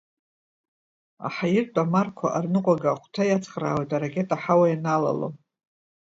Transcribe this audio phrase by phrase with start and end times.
[1.27, 5.27] Аҳаиртә амарқәа арныҟәага ахуҭа иацхраауеит аракета аҳауа ианалало.